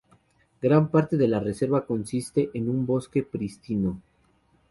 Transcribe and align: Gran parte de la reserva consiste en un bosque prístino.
Gran 0.63 0.89
parte 0.89 1.15
de 1.15 1.27
la 1.27 1.39
reserva 1.39 1.85
consiste 1.85 2.49
en 2.55 2.69
un 2.69 2.87
bosque 2.87 3.21
prístino. 3.21 4.01